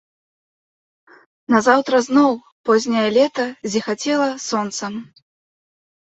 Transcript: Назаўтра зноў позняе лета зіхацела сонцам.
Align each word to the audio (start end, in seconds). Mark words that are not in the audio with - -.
Назаўтра 1.55 1.99
зноў 2.07 2.31
позняе 2.69 3.03
лета 3.17 3.45
зіхацела 3.75 4.29
сонцам. 4.47 4.97